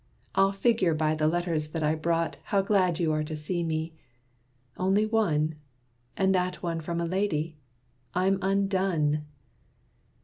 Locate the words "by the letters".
0.95-1.67